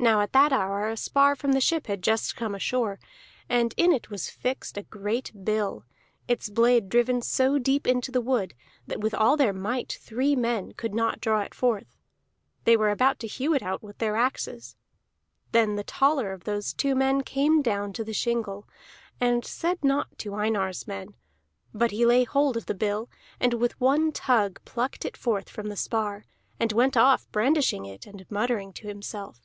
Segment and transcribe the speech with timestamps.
[0.00, 3.00] Now at that hour a spar from the ship had just come ashore,
[3.48, 5.84] and in it was fixed a great bill,
[6.28, 8.54] its blade driven so deep into the wood
[8.86, 11.96] that with all their might three men could not draw it forth;
[12.62, 14.76] they were about to hew it out with axes.
[15.50, 18.68] Then the taller of those two men came down to the shingle,
[19.20, 21.16] and said naught to Einar's men;
[21.74, 25.66] but he laid hold of the bill and with one tug plucked it forth from
[25.66, 26.24] the spar,
[26.60, 29.40] and went off brandishing it and muttering to himself.